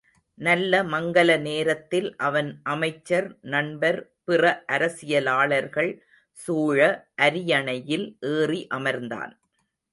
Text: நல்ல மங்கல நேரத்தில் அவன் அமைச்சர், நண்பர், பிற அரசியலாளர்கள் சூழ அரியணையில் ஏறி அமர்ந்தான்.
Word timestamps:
நல்ல 0.37 0.83
மங்கல 0.83 1.31
நேரத்தில் 1.41 2.15
அவன் 2.17 2.49
அமைச்சர், 2.63 3.27
நண்பர், 3.41 3.99
பிற 4.23 4.63
அரசியலாளர்கள் 4.71 5.91
சூழ 6.37 6.79
அரியணையில் 7.21 8.07
ஏறி 8.31 8.67
அமர்ந்தான். 8.75 9.33